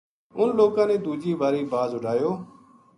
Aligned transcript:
اُنھ 0.37 0.55
لوکاں 0.59 0.85
نے 0.89 0.95
دوجی 1.05 1.31
واری 1.39 1.61
باز 1.71 1.91
اُڈایو 1.95 2.31